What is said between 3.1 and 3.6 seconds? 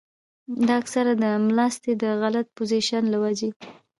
له وجې